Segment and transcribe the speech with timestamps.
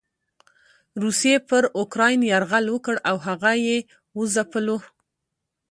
[1.01, 3.77] روسيې پر اوکراين يرغل وکړ او هغه یې
[4.17, 4.77] وځپلو.